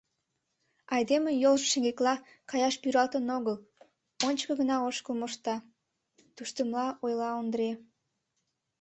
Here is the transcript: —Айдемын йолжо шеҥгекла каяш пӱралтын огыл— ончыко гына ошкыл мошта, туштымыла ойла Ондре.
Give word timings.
—Айдемын 0.95 1.35
йолжо 1.43 1.65
шеҥгекла 1.71 2.15
каяш 2.49 2.75
пӱралтын 2.81 3.25
огыл— 3.37 3.55
ончыко 4.27 4.53
гына 4.61 4.75
ошкыл 4.87 5.15
мошта, 5.19 5.55
туштымыла 6.35 6.87
ойла 7.03 7.29
Ондре. 7.39 7.71